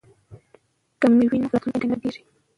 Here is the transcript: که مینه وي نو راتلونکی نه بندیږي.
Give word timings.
که 0.99 1.05
مینه 1.09 1.25
وي 1.29 1.37
نو 1.41 1.47
راتلونکی 1.53 1.87
نه 1.91 1.95
بندیږي. 2.01 2.21